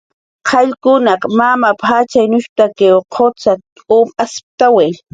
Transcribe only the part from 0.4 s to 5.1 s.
"Qayllkunaq utn mamp"" jatxyanushp""tak qucxat"" um asptawi"